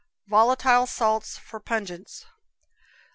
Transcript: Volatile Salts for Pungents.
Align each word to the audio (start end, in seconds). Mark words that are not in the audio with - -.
Volatile 0.25 0.87
Salts 0.87 1.37
for 1.37 1.59
Pungents. 1.59 2.25